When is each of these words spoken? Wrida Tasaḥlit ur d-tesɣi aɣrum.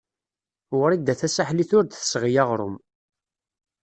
Wrida 0.79 1.13
Tasaḥlit 1.19 1.71
ur 1.77 1.83
d-tesɣi 1.85 2.31
aɣrum. 2.41 2.75